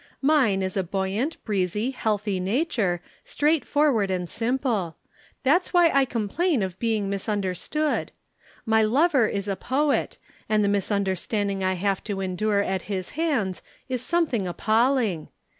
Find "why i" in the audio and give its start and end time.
5.75-6.05